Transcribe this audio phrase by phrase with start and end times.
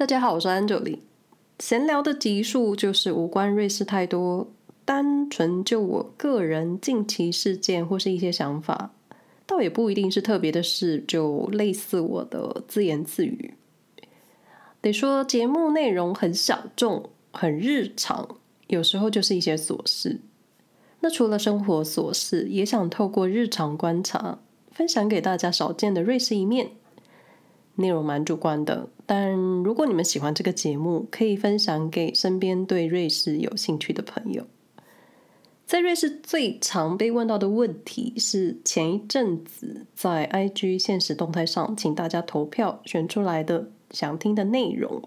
[0.00, 1.00] 大家好，我是 angeli。
[1.58, 4.50] 闲聊的集数就是无关瑞士太多，
[4.86, 8.92] 单纯就我个人近期事件或是一些想法，
[9.44, 13.52] 倒也不一定是特别的事，就类似我的自言自语。
[14.80, 18.26] 得说节目内容很小众，很日常，
[18.68, 20.20] 有时候就是一些琐事。
[21.00, 24.38] 那除了生活琐事，也想透过日常观察，
[24.72, 26.70] 分享给大家少见的瑞士一面。
[27.80, 29.34] 内容蛮主观的，但
[29.64, 34.44] 如果你们喜欢这个节目，可以分享给身边对瑞士有兴趣的朋友。
[35.66, 45.02] 在瑞士最常被问到的问题是，前一阵子在 IG 现实动态上，请大家投票选出来的想听的内容。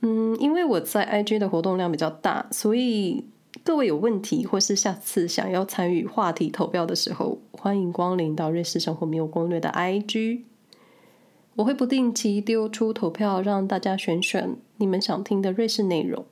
[0.00, 3.24] 嗯，因为我在 IG 的活动量比较大，所以
[3.62, 10.40] 各位有问题或是下次想要参与话题投票的时候，欢迎光临到瑞士生活没有攻略的 IG。
[11.56, 16.24] 我会不定期丢出投票，让大家选选你们想听的瑞士内容。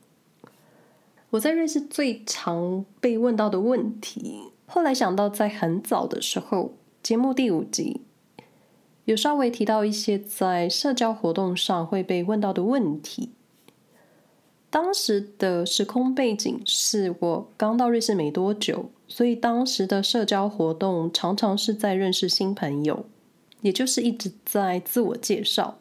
[1.30, 8.00] 我在瑞士最常被问到的问题，后来想到在很早的时候，节目第五集
[9.04, 13.30] 有稍微提到一些在社交活动上会被问到的问题。
[14.70, 23.04] 当时的时空背景是我刚到瑞士没多久，所以当时的社交活动常常是在认识新朋友。
[23.62, 25.78] 也就是一直在自我介绍，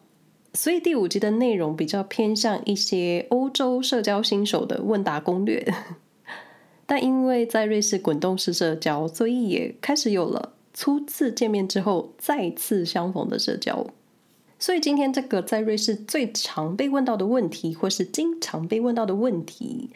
[0.54, 5.66] 所以第五集的内容比较偏向一些欧洲社交新手的问答攻略。
[6.86, 13.86] 但因为在瑞士滚动式社交，所以也开始有了初次见面之后再次相逢的社交。
[14.58, 19.92] 所以今天这个在瑞士最常被问到的问题，或是经常被问到的问题，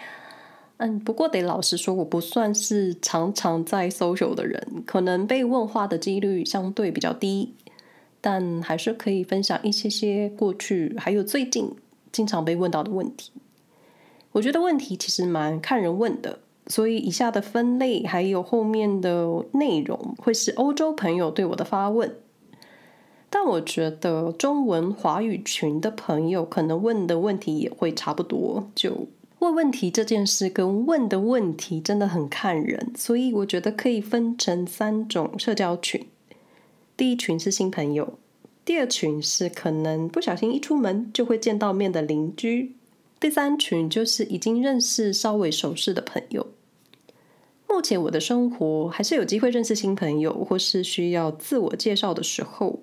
[0.78, 7.56] 嗯，不过得老实说，我不算是常常在 social 的人，可能被问话的几率相对比较低。
[8.26, 11.70] 但还是可以分享一些些过去，还有最近
[12.10, 13.34] 经常被问到的问题。
[14.32, 22.16] 我觉得问题其实蛮看人问的，所以以下的分类还有后面的内容会是欧洲朋友对我的发问。
[23.30, 28.70] 但我觉得中文华语群的朋友可能问的问题也会差不多。
[28.74, 29.08] 就
[29.40, 36.08] 问问题这件事跟问的问题真的很看人，所以我觉得可以分成三种社交群。
[36.96, 38.20] 第一群是新朋友，
[38.64, 42.76] 第二群是可能不小心一出门就会见到面的邻居，
[43.20, 46.48] 第三群就是已经认识稍微熟识的朋友。
[47.68, 52.82] 目前我的生活还是有机会认识新朋友，或是需要自我介绍的时候，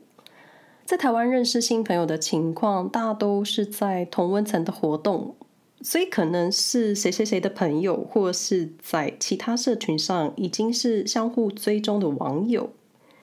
[0.85, 5.37] 在台湾认识新朋友的情况，大都是在同温层的活动，
[5.81, 12.71] 所以可能是谁谁谁的朋友，或是在其他社群上已经是相互追踪的网友。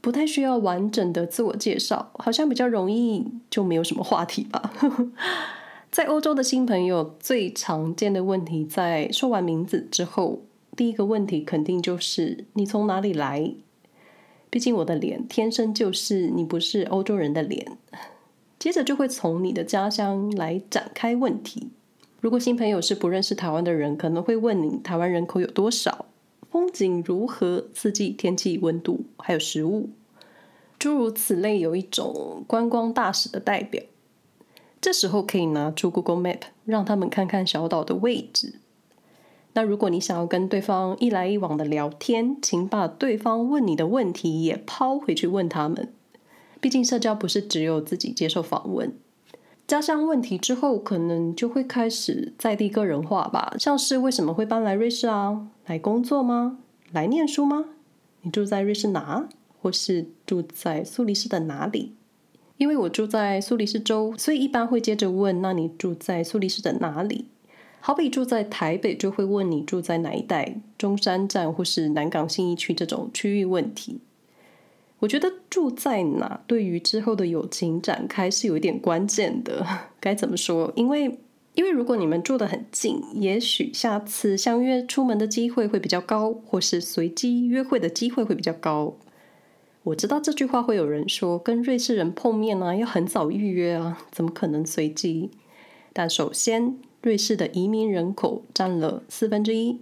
[0.07, 4.71] 不太需要完整的自我介绍，好像比较容易就没有什么话题吧。
[5.91, 10.43] 在欧洲的新朋友最常见的问题，在说完名字之后，
[10.77, 13.53] 第一个问题肯定就是你从哪里来？
[14.49, 17.77] 毕竟我的脸天生就是你不是欧洲人的脸。
[18.57, 21.67] 接着就会从你的家乡来展开问题。
[22.21, 26.05] 如果新朋友是不认识台湾的人，可能会问你台湾人口有多少？
[26.49, 27.67] 风景如何？
[27.73, 29.89] 四季、天气、温度，还有食物，
[30.79, 33.81] 诸如此类，有一种观光大使的代表。
[34.79, 38.59] 这时候可以拿出 Google Map，让他们看看小岛的位置。
[39.53, 45.91] 那如果你想要跟对方一来一往的聊天，请把对方问你的问题也抛回去问他们。
[46.61, 48.95] 毕竟社交不是只有自己接受访问。
[49.65, 55.47] 加上问题之后，可能就会开始在地个人化吧，像是为什么会搬来瑞士啊？
[55.65, 56.59] 来工作吗？
[56.91, 57.65] 来念书吗？
[58.21, 59.27] 你住在瑞士哪？
[59.67, 61.91] 或是住在苏黎世的哪里？
[62.55, 67.25] 因为我住在苏黎世州，所以一般会接着问：那你住在苏黎世的哪里？
[67.81, 73.99] 好比住在台北，就会问你住在哪一带，中山站或是南港信义区这种区域问题。
[74.99, 79.67] 我觉得住在哪对于之后的友情展开是有一点关键的。
[79.99, 80.71] 该怎么说？
[80.77, 81.19] 因为
[81.55, 88.95] 因为如果你们住得很近，也许下次相约出门的机会会比较高，或是随机约会的机会会比较高。
[89.87, 95.31] 我知道这句话会有人说，跟瑞士人碰面呢，要很早预约啊，怎么可能随机？
[95.93, 99.79] 但首先，瑞士的移民人口占了四分之一，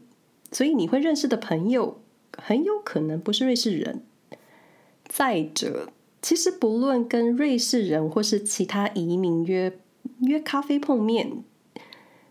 [0.51, 1.99] 所以你会认识的朋友
[2.37, 4.03] 很有可能不是瑞士人。
[5.07, 5.89] 再者，
[6.21, 9.79] 其实不论跟瑞士人或是其他移民约
[10.19, 11.43] 约咖啡碰面，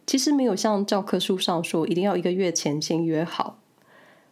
[0.07, 3.59] 其实没有像教科书上说一定要一个月前先约好。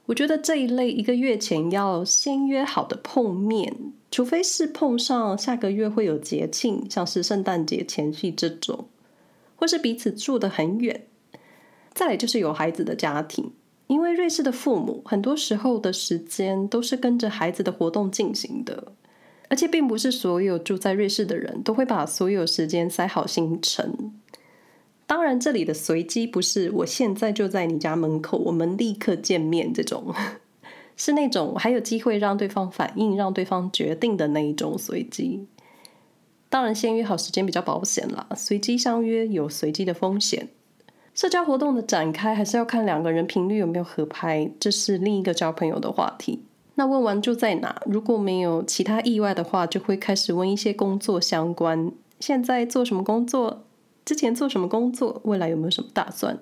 [0.07, 8.89] 我觉得这一类一个月前要先约好的碰面，除非是碰上下个月会有节庆，像是圣诞节前夕这种，
[9.55, 11.07] 或是彼此住得很远。
[11.95, 13.53] 再来就是有孩子的家庭，
[13.87, 18.93] 因为瑞士的父母很多时候的时间都是跟着孩子的活动进行的，
[19.49, 24.15] 而且并不是所有住在瑞士的人都会把所有时间塞好行程。
[25.13, 30.07] 当然，这里的随机不是我现在就在你家门口，我们立刻见面这种，
[30.97, 35.47] 是那种还有机会让对方反应、让对方决定的那一种随机。
[36.49, 40.49] 当然，先约好时间比较保险啦，随机相约有随机的风险。
[41.13, 46.43] 社交活动的展开还是要看两个人频率有没有合拍，这是另一个交朋友的话题。
[46.77, 51.93] 那问完住在哪，如果没有其他意外的话，就会开始问一些工作相关。
[52.19, 53.65] 现在做什么工作？
[54.05, 55.21] 之前做什么工作？
[55.25, 56.39] 未来有没有什么打算？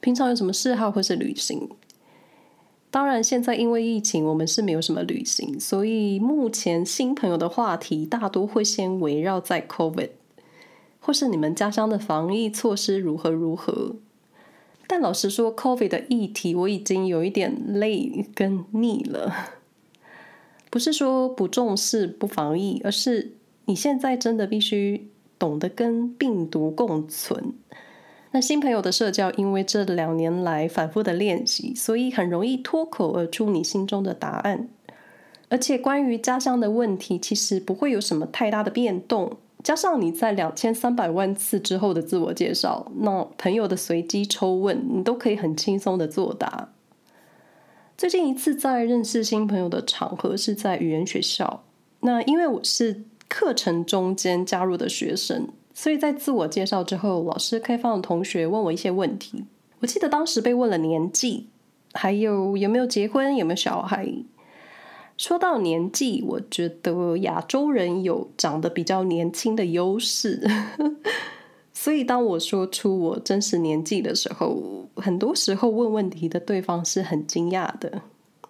[0.00, 1.68] 平常有什么嗜好或是旅行？
[2.90, 10.10] 当然，现在因为疫情，我们是没有什么旅行，所以目前新朋友的话题大多会先围绕在 COVID。
[11.02, 13.96] 或是你们家乡的防疫措施如何如何？
[14.86, 19.32] 但老实说，COVID 的议题我已经有一点累跟腻了。
[20.68, 23.32] 不是说不重视不防疫，而是
[23.66, 25.09] 你现在真的必须
[25.40, 27.54] 懂得跟病毒共存。
[28.30, 34.68] 那新朋友的社交，因为这两年来反复的练习，所以很容易脱口而出你心中的答案。
[35.48, 39.38] 而且关于家乡的问题，其实不会有什么太大的变动。
[39.64, 46.68] 加上你在两千三百万次之后的自我介绍，那朋友的随机抽问，你都可以很轻松的作答。
[47.98, 51.64] 最近一次在认识新朋友的场合是在语言学校，
[52.00, 59.44] 那因为我是课程中间加入的学生，所以在自我介绍之后，老师开放同学问我一些问题。
[59.78, 61.46] 我记得当时被问了年纪，
[61.92, 64.12] 还有有没有结婚，有没有小孩。
[65.16, 70.42] 说到年纪，我觉得亚洲人有长得比较年轻的优势，
[71.72, 78.02] 所以当我说出我真实年纪的时候，很多时候问问题的对方是很惊讶的。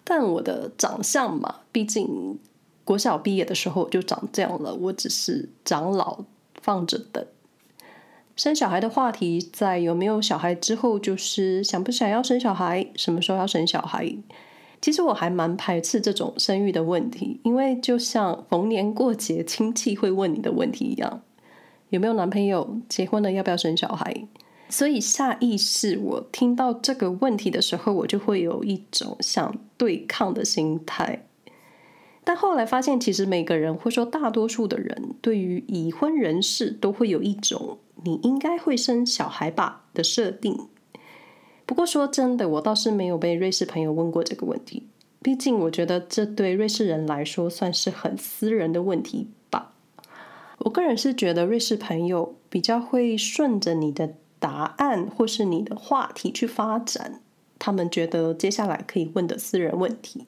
[0.03, 2.39] 但我的长相嘛，毕竟
[2.83, 6.25] 国小毕业的时候就长这样了，我只是长老
[6.61, 7.25] 放着等。
[8.35, 14.15] 生小孩的话题，在有没有小孩之后，就是想不想要生小孩，什么时候要生小孩。
[14.81, 21.21] 其实我还蛮排斥这种生育的问题，因为就像逢年过节亲戚会问你的问题一样，
[21.89, 22.77] 有没有男朋友？
[22.89, 24.27] 结婚了要不要生小孩？
[24.69, 31.27] 所以下意识我听到这个问题的时候，我就会有一种想对抗的心态。
[32.31, 40.57] 但后来发现，其实每个人或说大多数的人，对于已婚人士都会有一种“你应该会生小孩吧”的设定。
[41.65, 44.87] 不过说真的，我倒是没有被瑞士朋友问过这个问题。
[45.21, 49.73] 毕竟我觉得这对瑞士人来说算是很私人的问题吧。
[50.59, 57.19] 我个人是觉得瑞士朋友比较会顺着你的答案或是你的话题去发展，
[57.59, 60.27] 他们觉得接下来可以问的私人问题。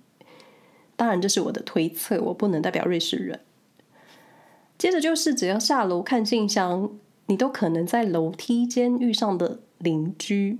[0.95, 3.39] 当然这是我的推测，我不能代表瑞士人。
[4.77, 6.91] 接着就是只要下楼看信箱，
[7.27, 10.59] 你都可能在楼梯间遇上的邻居。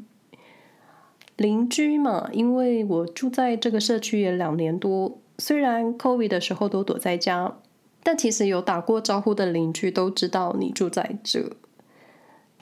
[1.35, 7.57] 邻居嘛，因为我住在这个社区也两年多，虽然 COVID 的时候都躲在家，
[8.03, 11.57] 但其实有打过招呼的邻居都知道你住在这。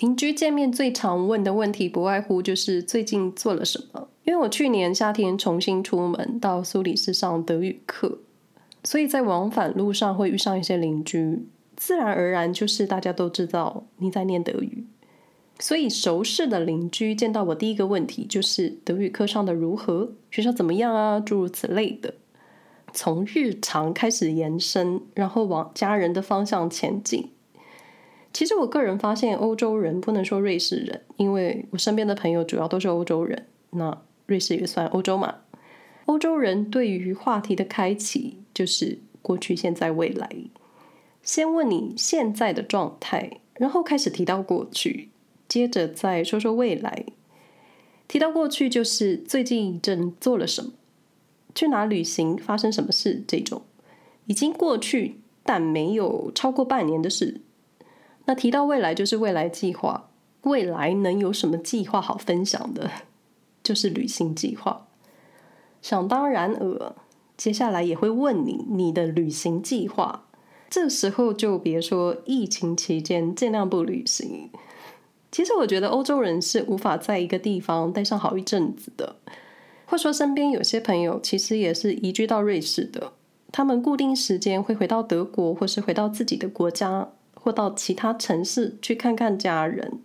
[0.01, 4.08] 邻居见面最常问的问题不外乎就是最近做了什么。
[4.24, 8.20] 因为我去年夏天重新出门到苏黎世上德语课，
[8.84, 14.86] 所以在往返路上会遇上一些邻居，自然而然就是大家都知道你在念德语。
[15.60, 22.15] 所以熟识的邻居见到我第一个问题就是德语课上的如何，学校怎么样啊，诸如此类的。
[22.91, 27.29] 从日常开始延伸，然后往家人的方向前进。
[28.33, 35.35] 其实我个人发现，欧洲人不能说瑞士人，因为我身边的朋友主要都是欧洲人，那瑞士也算欧洲嘛。
[36.05, 40.29] 欧洲人对于话题的开启就是过去、现在、未来，
[41.21, 45.09] 先问你现在的状态，然后开始提到过去。
[45.47, 47.05] 接着再说说未来，
[48.07, 50.71] 提到过去就是最近一阵做了什么，
[51.53, 53.61] 去哪旅行，发生什么事这种，
[54.25, 57.41] 已经过去但没有超过半年的事。
[58.31, 60.09] 那提到未来就是未来计划，
[60.43, 62.89] 未来能有什么计划好分享的，
[63.61, 64.88] 就是旅行计划。
[65.81, 66.95] 想当然尔，
[67.35, 70.27] 接下来也会问你你的旅行计划，
[70.69, 74.50] 这时候就别说疫情期间尽量不旅行。
[75.29, 79.17] 其实我觉得欧洲人是无法在一个地方待上好一阵子的，
[79.85, 83.11] 或说身边有些朋友其实也是移居到瑞士的，
[83.51, 87.09] 他们固定时间会回到德国，或是回到自己的国家，
[87.41, 90.00] 或到其他城市去看看家人。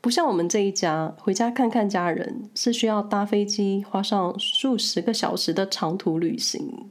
[0.00, 6.88] 不像我们这一家，回家看看家人是需要搭飞机，花上数十个小时的长途旅行。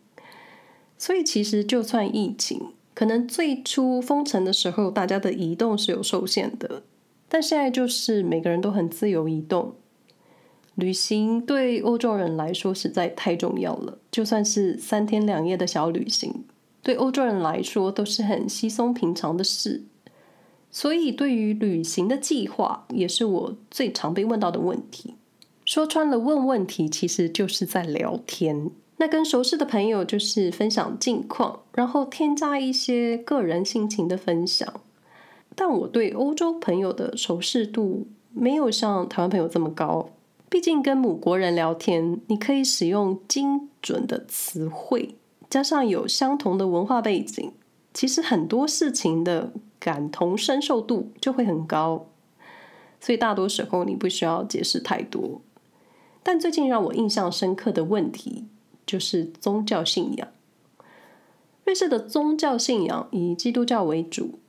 [0.98, 6.84] 所以其实就算疫情，可能最初封城的时候，大家的移动是有受限的，
[7.30, 9.76] 但现在就是每个人都很自由移动。
[10.76, 16.44] 旅行对欧洲人来说实在太重要了，就算是三天两夜的小旅行，
[16.86, 19.86] 对欧洲人来说都是很稀松平常的事。
[20.70, 25.16] 所以，对于旅行的计划，也是我最常被问到的问题。
[25.66, 28.70] 说穿了，问问题其实就是在聊天。
[28.98, 34.82] 那跟熟识的朋友就是分享近况，然后添加一些个人心情的分享。
[35.56, 40.12] 但我对欧洲朋友的熟识度没有像台湾朋友这么高。
[40.48, 45.16] 毕竟跟母国人聊天，你可以使用精准的词汇，
[45.50, 47.52] 加上有相同的文化背景，
[47.94, 52.08] 其实很多事情的感同身受度就会很高。
[53.00, 55.42] 所以大多时候你不需要解释太多。
[56.24, 58.46] 但最近让我印象深刻的问题
[58.86, 60.28] 就是宗教信仰。
[61.64, 64.40] 瑞士的宗教信仰以基督教为主，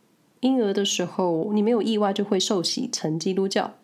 [0.41, 3.75] 婴儿的时候你没有意外就会受洗成基督教。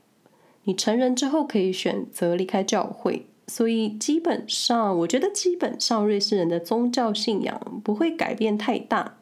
[0.64, 9.16] 你成人之后可以选择离开教会，所以基本上，我觉得基本上瑞士人的宗教信仰不会改变太大。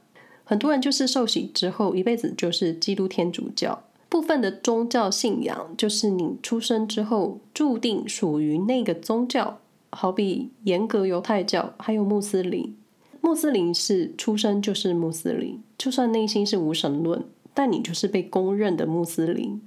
[0.44, 3.84] 很多人就是受洗之后一辈子就是基督天主教。
[4.08, 9.60] 部分的宗教信仰就是你出生之后注定属于那个宗教，
[9.90, 12.76] 好比严格犹太教，还有穆斯林。
[13.20, 17.22] 穆斯林是出生就是穆斯林，就算内心是无神论，
[17.54, 19.60] 但你就是被公认的穆斯林。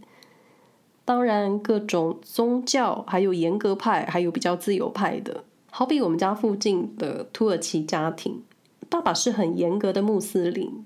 [1.05, 5.43] 当然，各种宗教还有严格派，还有比较自由派的。
[5.69, 8.43] 好比我们家附近的土耳其家庭，
[8.89, 10.85] 爸爸是很严格的穆斯林，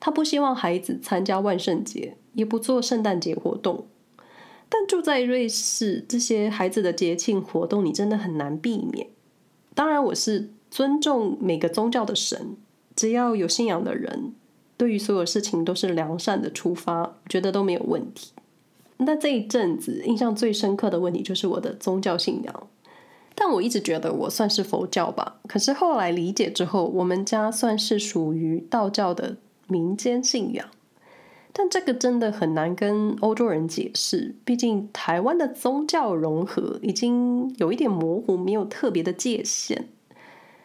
[0.00, 3.86] 他不希望孩子参加万圣节，也不做圣诞节活动。
[4.70, 9.08] 但住在瑞士，这些孩子的节庆活动，你真的很难避免。
[9.74, 12.56] 当然，我是尊重每个宗教的神，
[12.96, 14.32] 只要有信仰的人，
[14.78, 18.32] 对于所有事情都是良善的出发，觉得都没有问题。
[19.04, 22.68] 那这一阵子印象最深刻的问题就是我的宗教信仰，
[23.34, 25.40] 但我一直觉得我算是佛教吧。
[25.48, 29.36] 可是后来理解之后，我们家算是属于道教的
[29.68, 30.66] 民间信仰。
[31.54, 39.88] 但这个真的很难跟欧洲人解释，毕竟台湾的宗教融合已经有一点模糊，没有特别的界限。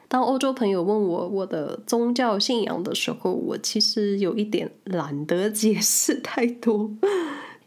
[0.07, 6.89] 当欧洲朋友问我我的宗教信仰的时候，我其实有一点懒得解释太多。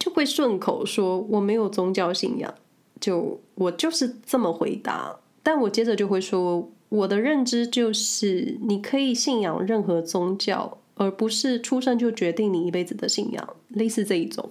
[0.00, 2.52] 就会顺口说我没有宗教信仰，
[2.98, 5.20] 就我就是这么回答。
[5.42, 14.50] 但我接着就会说，我的认知就是你可以信仰任何宗教，而不是出生就决定你一辈子的信仰，类似这一种。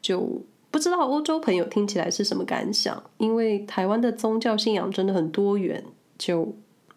[0.00, 5.84] 就不知道欧洲朋友听起来是什么感想，因为台湾的宗教信仰真的很多元。
[6.16, 6.54] 就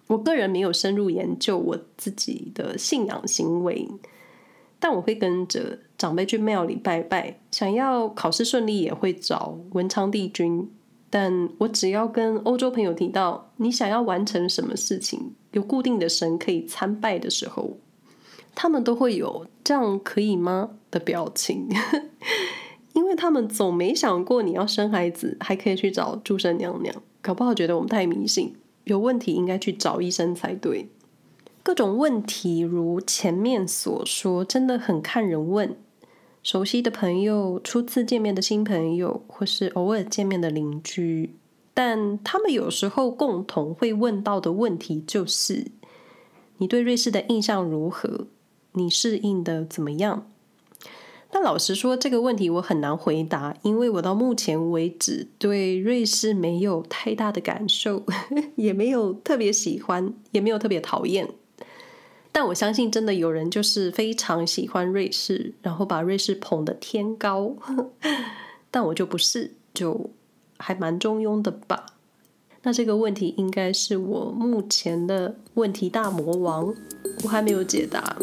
[0.08, 3.88] 我个人没有深入研究我自己的信仰行为。
[4.80, 10.70] 但我会跟着长辈去庙里拜拜，想要考试顺利也会找文昌帝君。
[11.10, 17.78] 但我只要跟欧洲朋友提到你想要完成什么事情，有固定的神可以参拜的时候，
[18.54, 21.70] 他们都会有“这样可以吗”的表情，
[22.92, 30.90] 因为他们总没想过你要生孩子还可以去找诸神娘娘，搞不好觉得我们太迷信，有问题应该去找医生才对。
[31.66, 35.76] 各种问题，如前面所说，真的很看人问。
[36.44, 41.34] 熟悉的朋友、初次见面的新朋友，或是偶尔见面的邻居，
[41.74, 45.72] 但他们有时候共同会问到的问题就是：
[46.60, 48.28] 你对瑞士的印象如何？
[48.74, 50.30] 你适应的怎么样？
[51.32, 58.04] 但老实说，这个问题我很难回答，因为我到目前为止对瑞士没有太大的感受，
[58.56, 61.28] 也没有特别喜欢，也没有特别讨厌。
[62.38, 67.56] 但我相信，真的有人就是非常喜欢瑞士，然后把瑞士捧得天高。
[68.70, 70.10] 但我就不是，就
[70.58, 71.86] 还蛮中庸的吧。
[72.64, 76.76] 那这个问题应该是我目前的问题大魔王，
[77.24, 78.18] 我还没有解答。